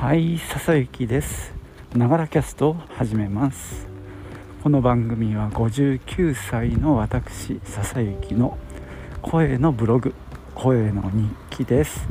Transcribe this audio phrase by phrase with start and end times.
[0.00, 1.52] はい笹雪です。
[1.92, 3.88] ながらキャストを始めます。
[4.62, 8.56] この番組は59歳の私笹雪の
[9.20, 10.14] 声のブログ
[10.54, 12.06] 声の日記です。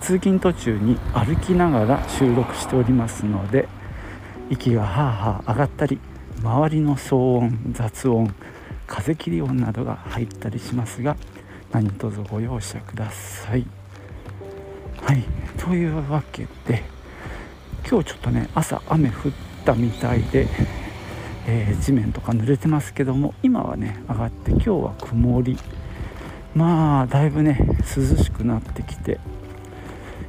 [0.00, 3.68] 通勤途中に歩きながら収録しておりますので
[4.48, 5.98] 息がはあはあ上がったり
[6.42, 8.34] 周りの騒音雑音
[8.86, 11.18] 風切り音などが入ったりしますが
[11.72, 13.66] 何卒ご容赦ください。
[15.02, 15.22] はい
[15.58, 16.91] というわけで
[17.88, 19.32] 今日ちょっとね朝雨降っ
[19.64, 20.48] たみたいで、
[21.46, 25.58] えー、地面とか濡れてますけども今はね上がって今日は曇り。
[26.54, 27.58] まあだいぶね
[27.96, 29.18] 涼しくなってきて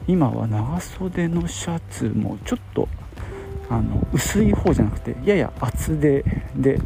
[0.08, 2.88] 今は長袖のシャツもちょっと
[3.70, 6.24] あの薄い方じゃなくてやや厚手
[6.56, 6.80] で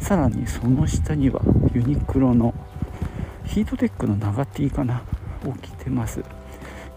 [0.00, 1.40] さらにその下には
[1.74, 2.54] ユニクロの
[3.44, 5.02] ヒートテックの長 T かな
[5.46, 6.22] を着てます。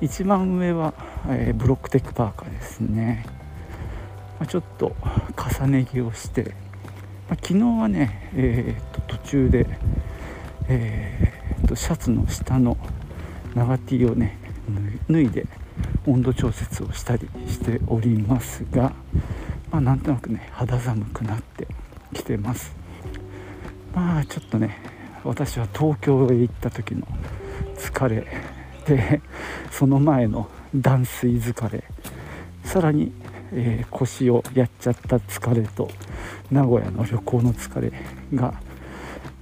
[0.02, 0.94] 一番上は、
[1.30, 3.24] えー、ブロックテックパーカーですね、
[4.40, 4.96] まあ、ちょっと
[5.62, 6.56] 重ね着をして、
[7.30, 9.68] まあ、昨日はね、えー、と途中で、
[10.68, 12.78] えー、とシャツの下の
[13.54, 14.40] 長 T をね
[15.10, 15.46] 脱いで
[16.08, 18.94] 温度調節をしたりしておりますが、
[19.70, 21.68] まあ、なんとなくね肌寒くなって
[22.14, 22.74] きてます。
[23.94, 24.80] まあちょっとね
[25.24, 27.06] 私は東京へ行った時の
[27.76, 28.26] 疲れ
[28.86, 29.22] で
[29.72, 31.84] その前の断水疲れ。
[32.64, 33.12] さらに、
[33.52, 35.90] えー、腰をやっちゃった疲れと
[36.52, 37.92] 名古屋の旅行の疲れ
[38.34, 38.54] が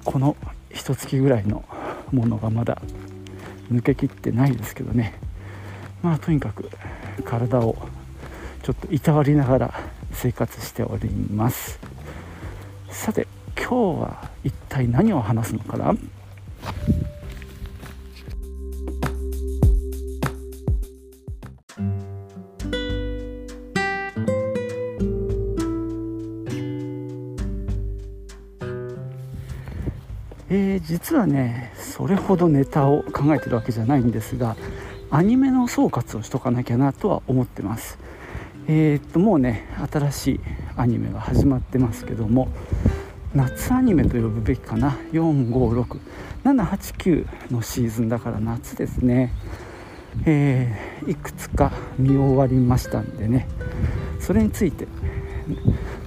[0.03, 0.35] この
[0.71, 1.63] 一月ぐらいの
[2.11, 2.81] ものがまだ
[3.71, 5.13] 抜けきってないですけどね。
[6.01, 6.69] まあとにかく
[7.25, 7.75] 体を
[8.63, 9.73] ちょっといたわりながら
[10.11, 11.79] 生活しております。
[12.89, 15.93] さて今日は一体何を話すのかな？
[30.51, 34.57] えー、実はねそれほどネタを考えてるわけじゃないんですが
[35.11, 37.99] アニメの総括をしとかなきゃなとは思ってます。
[38.67, 40.39] えー、っともうね新しい
[40.77, 42.49] アニメが始まってますけども
[43.33, 49.33] 夏アニメと呼ぶべきかな？456789のシーズンだから夏ですね。
[50.25, 53.47] えー、いくつか見終わりましたんでね
[54.19, 54.87] それについて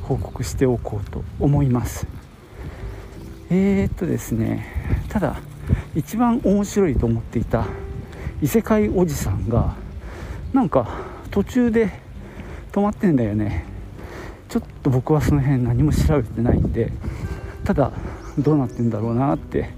[0.02, 2.21] 報告しておこうと思います。
[3.54, 4.64] えー、っとですね
[5.10, 5.36] ただ
[5.94, 7.66] 一番面白いと思っていた
[8.40, 9.74] 異世界おじさんが
[10.54, 10.88] なんか
[11.30, 11.90] 途中で
[12.72, 13.66] 止まってんだよね。
[14.48, 16.92] ちょっと僕はその辺何も調べてないんで
[17.64, 17.92] ただ
[18.38, 19.70] どうなってんだろうなって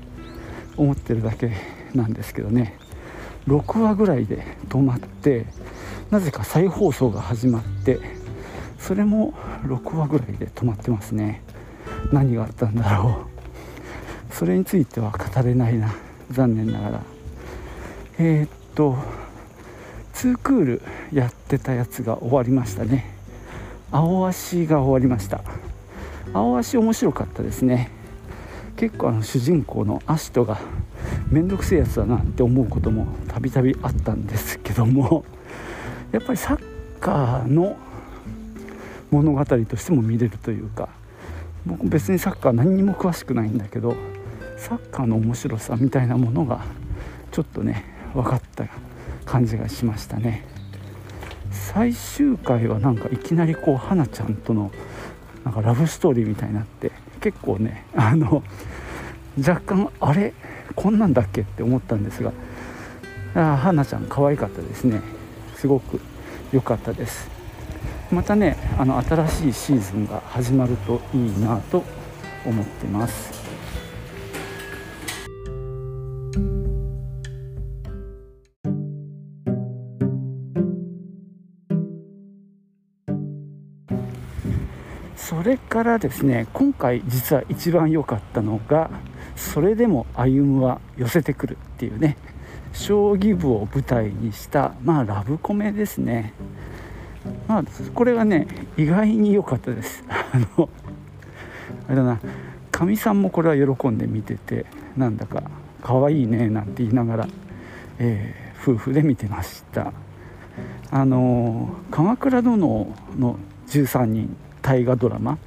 [0.76, 1.52] 思ってるだけ
[1.94, 2.78] なんですけどね。
[3.48, 5.46] 6話ぐらいで止まって
[6.12, 7.98] なぜか再放送が始まって
[8.78, 9.34] それも
[9.64, 11.42] 6話ぐらいで止まってますね。
[12.12, 13.33] 何があったんだろう。
[14.34, 15.94] それについては語れないな。
[16.30, 17.02] 残念ながら。
[18.18, 18.96] えー、っと
[20.14, 23.14] 2クールやってたやつが終わりましたね。
[23.92, 25.40] 青足が終わりました。
[26.32, 27.90] 青足面白かったですね。
[28.76, 30.58] 結構あの主人公のアシトが
[31.30, 35.24] 面倒くせえやつだなって思うこともたびたびあったんですけども。
[36.10, 37.76] やっぱりサッカーの
[39.12, 40.88] 物語としても見れるというか。
[41.66, 43.94] 僕別にサッカー何にも詳しくないんだけど。
[44.64, 46.64] サッカーの面白さみたいなものが
[47.32, 48.64] ちょっとね分かった
[49.26, 50.46] 感じがしましたね。
[51.50, 54.70] 最終回はなんかいきなりこう花ちゃんとの
[55.44, 58.42] なんかラブストーリーみたいになって結構ねあの
[59.38, 60.32] 若干あれ
[60.74, 62.32] こんなんだっけって思ったんですが
[63.34, 65.02] あ花ちゃん可愛かったですね。
[65.56, 66.00] すごく
[66.52, 67.28] 良かったです。
[68.10, 71.84] またねあの新しいシーズンが始まるといいなと
[72.46, 73.43] 思ってます。
[85.16, 88.90] それからですね今回実は一番良かったのが
[89.36, 92.16] 「それでも歩夢は寄せてくる」っていうね
[92.72, 96.34] 将棋部を舞台にしたまあラブコメですね。
[97.48, 97.64] まあ
[97.94, 98.46] これはね
[98.76, 100.04] 意外に良かったです。
[100.10, 100.68] あの
[101.86, 102.20] あれだな
[102.70, 105.42] かみさんもこれは喜んで見ててなんだか
[105.82, 107.28] 可愛いねなんて言いながら、
[107.98, 109.92] えー、夫婦で見てました。
[110.90, 112.56] あの「鎌倉殿
[113.18, 113.38] の
[113.68, 115.38] 13人」大河ドラマ。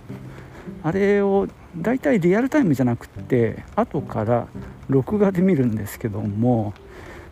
[0.84, 4.48] あれを大体リアルタイムじゃなくって後から
[4.90, 6.74] 録画で見るんですけども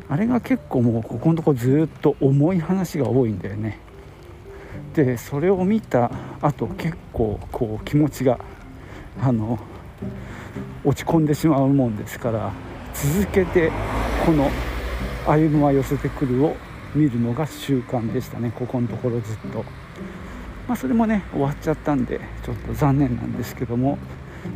[0.09, 3.79] あれが結構もうここのとこずっと重い話が多いんだよね。
[4.95, 6.11] でそれを見た
[6.41, 8.39] 後結構こう気持ちが
[9.21, 9.59] あの
[10.83, 12.51] 落ち込んでしまうもんですから
[12.93, 13.71] 続けて
[14.25, 14.49] この
[15.27, 16.55] 「歩夢は寄せてくる」を
[16.95, 18.51] 見るのが習慣でしたね。
[18.55, 19.63] ここのところずっと。
[20.67, 23.97] まあ、それもね終わっちゃったんでちょっと残念なんですけども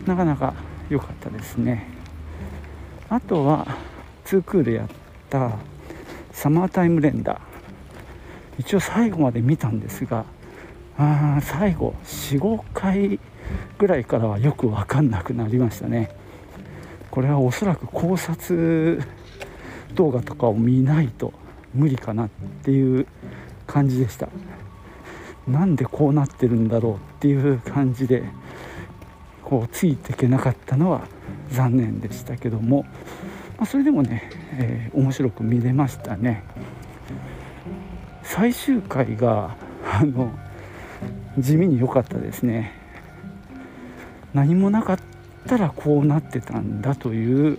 [0.05, 0.53] なかなか
[0.89, 1.87] 良かったですね。
[3.09, 3.67] あとは
[4.25, 4.87] 2クールやっ
[5.29, 5.51] た
[6.31, 7.41] サマータイム連打
[8.59, 10.25] 一応最後まで見たんですが
[10.97, 13.19] あ最後45回
[13.77, 16.11] ぐらいからはよく分かんなくなりましたね。
[17.09, 19.01] これはおそらく考察
[19.95, 21.33] 動画とかを見ないと
[21.73, 22.29] 無理かなっ
[22.63, 23.07] ていう
[23.65, 24.27] 感じでした。
[25.49, 28.23] なんでこうなってるんだろうっていう感じで
[29.43, 31.07] こうついていけなかったのは
[31.51, 32.83] 残念でしたけども、
[33.57, 36.43] まあ、それでもね、えー、面白く見れましたね。
[38.23, 39.55] 最終回が
[39.91, 40.31] あの
[41.39, 42.73] 地味に良かったですね。
[44.33, 44.99] 何もなかっ
[45.47, 47.57] たらこうなってたんだという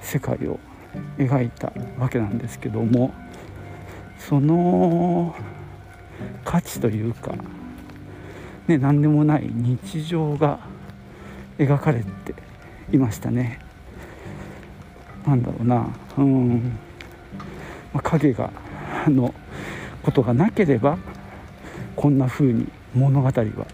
[0.00, 0.58] 世界を
[1.18, 3.12] 描いたわけなんですけども
[4.18, 5.34] その
[6.44, 7.34] 価値というか、
[8.66, 10.58] ね、何でもない日常が
[11.58, 12.34] 描かれて
[12.92, 13.60] いましたね。
[15.26, 16.78] なんだろうな、うん。
[17.92, 18.50] まあ、影が
[19.08, 19.34] の
[20.02, 20.98] ことがなければ
[21.96, 23.66] こんな風に物語は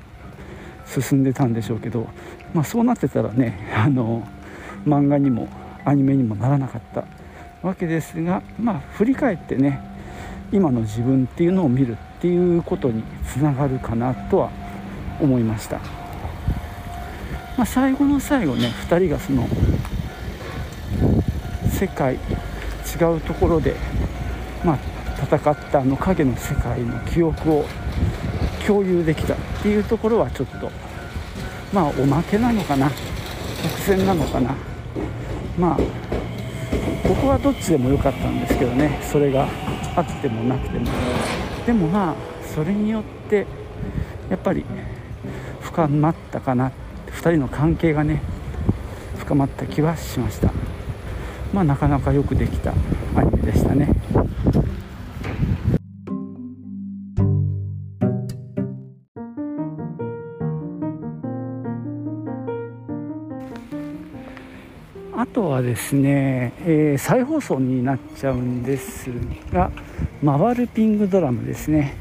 [0.87, 2.09] 進んでたんでしょうけど、
[2.55, 4.27] まあ、そうなってたらねあの
[4.87, 5.49] 漫画にも
[5.85, 7.05] アニメにもならなかった
[7.67, 9.81] わけですが、まあ、振り返ってね
[10.53, 11.97] 今の自分っていうのを見る。
[12.23, 14.51] っていうことにつながるかなとは
[15.21, 15.79] 思いました、
[17.57, 19.49] まあ、最後の最後ね2人がその
[21.69, 22.19] 世界違
[23.17, 23.75] うところで、
[24.65, 24.79] まあ、
[25.21, 27.65] 戦ったあの影の世界の記憶を
[28.69, 30.71] 共有できたっていうところはちょっと
[31.73, 34.55] まあおまけなのかな伏線なのかな。
[35.59, 35.79] まあ
[37.09, 39.49] 僕はどっちでもよかったんですけどねそれが
[39.97, 41.12] あってもなくても。
[41.67, 42.15] でもまあ
[42.55, 43.47] それによって
[44.31, 44.65] やっぱり
[45.61, 46.73] 深まったかな。
[47.13, 48.21] 2人の関係がね
[49.19, 50.53] 深まった気はしました。
[51.53, 52.73] まあなかなかよくできた
[53.15, 53.95] アニメでしたね。
[65.63, 69.11] ですね、えー、再放送になっちゃうんです
[69.53, 69.71] が
[70.25, 71.95] 回るピングドラムですね。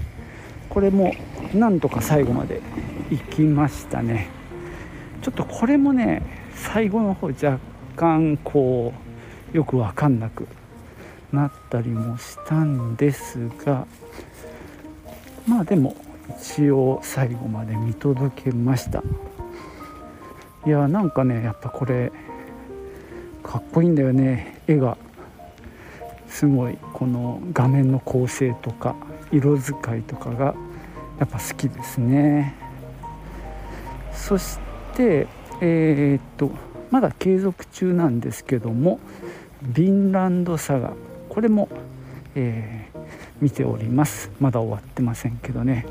[0.69, 1.13] これも
[1.54, 2.62] なんとか最後まで
[3.10, 4.30] 行きましたね。
[5.22, 6.22] ちょっとこれもね
[6.56, 7.60] 最後の方若
[7.96, 8.94] 干こ
[9.54, 10.48] うよく分かんなく
[11.31, 13.86] なったりもしたんですが
[15.48, 15.96] まあでも
[16.40, 19.04] 一応最後まで見届けました。
[20.66, 22.12] いやなんかねやっぱこれ
[23.44, 24.98] かっこいいんだよね絵が。
[26.28, 28.96] すごいこの画面の構成とか
[29.32, 30.56] 色使いとかが
[31.20, 32.56] やっぱ好きですね。
[34.14, 34.58] そし
[34.96, 35.28] て
[35.60, 36.52] えー、っと
[36.90, 39.00] まだ継続中なんですけども
[39.74, 40.94] 「ヴィンランドサガ」
[41.30, 41.70] これも、
[42.36, 43.00] えー、
[43.42, 44.32] 見ております。
[44.39, 45.86] まだ終わってませんけどね。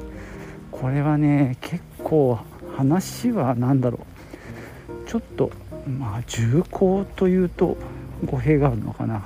[0.71, 2.39] これはね結構
[2.77, 5.09] 話は何だろう。
[5.09, 5.51] ちょっと
[5.87, 7.77] まあ重厚というと
[8.25, 9.23] 語弊があるのかな。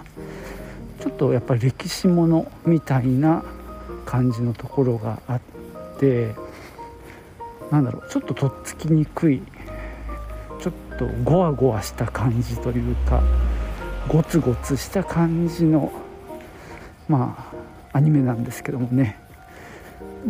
[1.00, 3.44] ちょっとやっぱり歴史ものみたいな
[4.06, 5.40] 感じのところがあっ
[5.98, 6.34] て
[7.70, 9.42] なんだろうちょっととっつきにくい
[10.60, 13.22] ちょっとゴワゴワした感じというか
[14.08, 15.92] ゴツゴツした感じの
[17.08, 17.50] ま
[17.92, 19.18] あアニメなんですけどもね。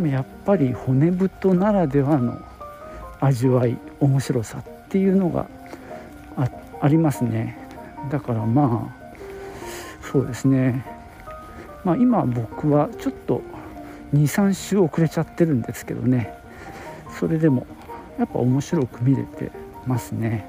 [0.03, 2.41] やっぱり骨太ならではの
[3.21, 5.47] 味わい面白さっていうのが
[6.85, 7.57] ありますね。
[8.11, 9.07] だからまあ
[10.03, 10.85] そうですね。
[11.83, 13.41] まあ今僕はちょっと
[14.13, 16.35] 23週遅れちゃってるんですけどね。
[17.19, 17.67] それでも
[18.19, 19.51] やっぱ面白く見れて
[19.87, 20.47] ますね。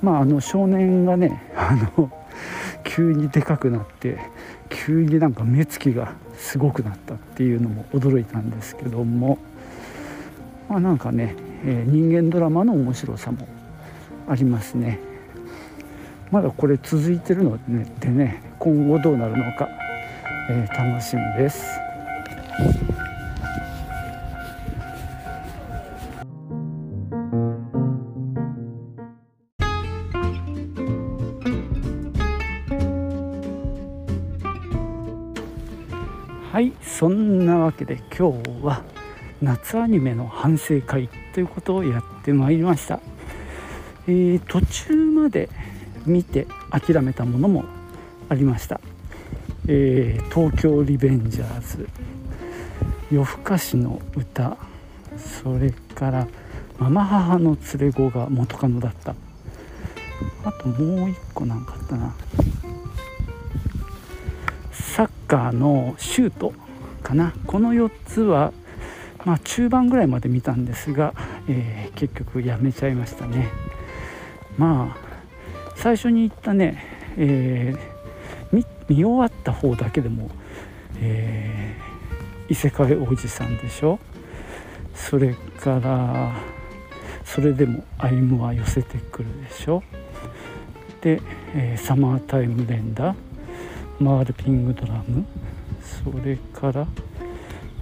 [0.00, 2.10] まああの少年がねあの
[2.82, 4.18] 急にでかくなって
[4.70, 9.36] 急になんか目つきがすごくなったっていうのも驚いたんですけども。
[10.70, 11.34] まあなんかね、
[11.66, 13.46] えー、人間ドラマの面白さも
[14.26, 15.06] ありますね。
[16.30, 17.58] まだこれ続いてるの
[18.00, 19.68] でね今後どうなるのか、
[20.50, 21.80] えー、楽しみです。
[36.50, 38.82] はいそんなわけで今日は
[39.40, 42.98] 夏アニメの反省会ということをやってまいりました、
[44.08, 45.48] えー、途中まで
[46.08, 47.64] 見て諦めたものも
[48.28, 48.80] ありました、
[49.66, 51.88] えー、東京リベンジャーズ。
[53.10, 54.56] 夜更かしの歌。
[55.42, 56.26] それから
[56.78, 59.14] ママ母の連れ子が元カノだった。
[60.44, 62.14] あともう一個なんかあったな。
[64.72, 66.52] サッカーのシュート
[67.02, 67.32] かな。
[67.46, 68.52] この4つは
[69.24, 71.14] まあ中盤ぐらいまで見たんですが、
[71.48, 73.48] えー、結局やめちゃいましたね。
[74.56, 75.07] まあ
[75.78, 76.84] 最初に言ったね、
[77.16, 80.28] えー、見見終わった方だけでも、
[81.00, 84.00] えー、異世界おじさんでしょ？
[84.92, 86.34] それから
[87.24, 89.84] それでも歩夢は寄せてくるでしょ？
[91.00, 91.22] で、
[91.54, 93.14] えー、サマータイム連打
[94.00, 95.24] マールピングドラム
[95.80, 96.88] それから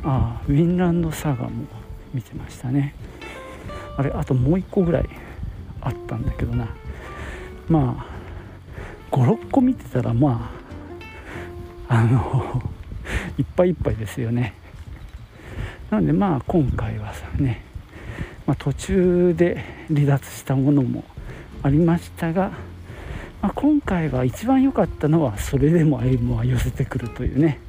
[0.04, 1.50] あウィンランドサガも
[2.12, 2.94] 見てましたね。
[3.96, 5.08] あれあともう1個ぐらい
[5.80, 6.68] あったんだけどな。
[7.68, 10.50] まあ56個見てたらま
[11.88, 12.62] ああの
[13.38, 14.54] いっぱいいっぱいですよね。
[15.90, 17.62] なのでまあ今回はね、
[18.46, 21.04] まあ、途中で離脱したものも
[21.62, 22.50] ありましたが、
[23.40, 27.60] まあ、今回は一番良かったのはそれでも歩夢は寄せてくるというね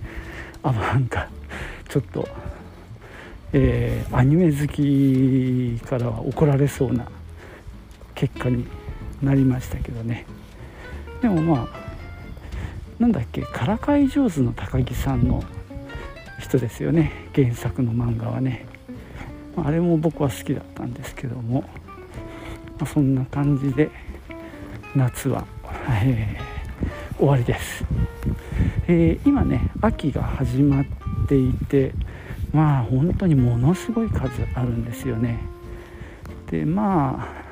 [0.63, 1.27] あなんか
[1.89, 2.27] ちょっと、
[3.53, 7.07] えー、アニメ好きからは怒られそうな
[8.15, 8.65] 結果に
[9.21, 10.25] なりましたけどね。
[11.21, 11.67] でもまあ
[12.99, 15.43] なんだっけからかい上手の高木さんの
[16.39, 17.11] 人ですよね。
[17.35, 18.65] 原作の漫画はね。
[19.63, 21.63] あれも僕は好きだったんですけども、
[22.79, 23.89] ま、そんな感じで
[24.95, 25.45] 夏は、
[26.03, 27.83] えー、終わりです、
[28.87, 30.85] えー、今ね秋が始まっ
[31.27, 31.93] ていて
[32.53, 35.39] まあ本当にものすごい数あるんですよね。
[36.51, 37.46] でまあ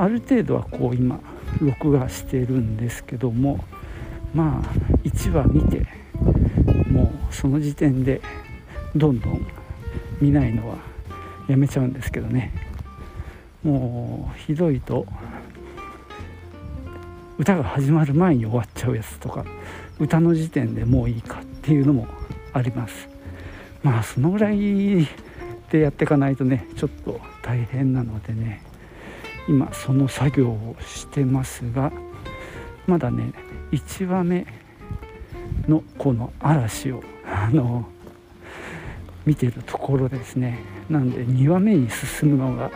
[0.00, 1.20] ある程度はこう今
[1.60, 3.64] 録画してるんですけども
[4.32, 5.86] まあ1話見て
[6.88, 8.20] もうその時点で
[8.94, 9.44] どんどん
[10.20, 10.76] 見ないのは
[11.48, 12.52] やめちゃうんですけどね。
[13.64, 15.04] もうひどいと
[17.38, 19.44] 歌が始まる前に終わっちゃうやつとか
[19.98, 22.06] 歌の時点でもういいかっていうのも
[22.52, 23.08] あります。
[23.82, 25.08] まあそのぐらい
[25.70, 28.67] でやっていかないとねちょっと大変なのでね。
[29.48, 31.90] 今その作業をしてますが
[32.86, 33.32] まだね
[33.72, 34.46] 1話目
[35.66, 37.88] のこの嵐をあの
[39.26, 40.60] 見てるところですね。
[40.88, 42.70] なんで2話目に進むのが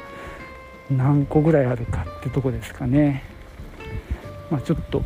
[0.90, 3.22] 何個ぐらいあるかってとこですかね。
[4.50, 5.02] まあ、ちょっと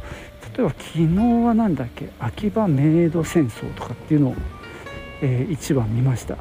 [0.56, 1.06] 例えば昨日
[1.44, 4.34] は何だっけ秋葉メイド戦争とかっていうのを、
[5.22, 6.34] えー、1話見ました。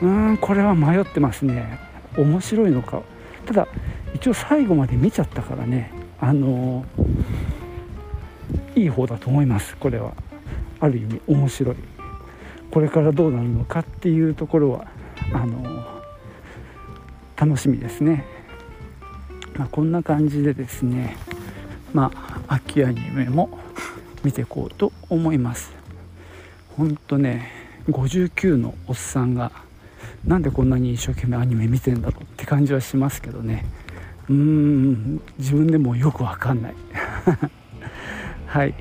[0.00, 1.80] うーんこれは迷ってますね。
[2.16, 3.02] 面白いのか
[3.46, 3.68] ただ
[4.14, 10.12] 一応最後まで見ちゃったからねあのー、いい方だと思いますこれは。
[10.80, 11.76] ある意味面白い。
[12.70, 14.86] これからどうなるのかっていうところは
[15.32, 16.02] あの
[17.36, 18.26] 楽しみですね、
[19.56, 21.16] まあ、こんな感じでですね
[21.92, 23.58] まあ秋アニメも
[24.24, 25.72] 見ていこうと思います。
[26.76, 27.50] ほんとね
[27.88, 29.52] 59のおっさんが
[30.24, 33.64] なんでこんなに一生懸命アニメ見てんだろうって感じはしますけどね。
[34.28, 36.74] うーん自分でもよくわかんない。
[38.46, 38.74] はい。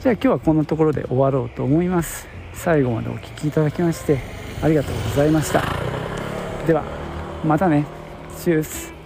[0.00, 2.26] じゃあ今日はこんなところで終わろうと思います。
[2.52, 4.18] 最後までお聴きいただきまして
[4.62, 5.62] ありがとうございました。
[6.66, 6.82] では
[7.44, 7.86] またね。
[8.38, 8.97] チュース。